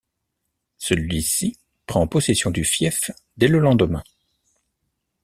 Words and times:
Celui-ci 0.79 1.59
prend 1.85 2.07
possession 2.07 2.49
du 2.49 2.65
fief 2.65 3.11
dès 3.37 3.47
le 3.47 3.59
lendemain. 3.59 4.01